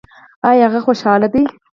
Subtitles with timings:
[0.49, 1.43] ایا هغه خوشحاله دی؟